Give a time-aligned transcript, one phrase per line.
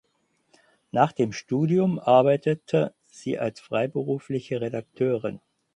[0.89, 5.41] Nach dem Studium arbeitete sie als freiberufliche Redakteurin.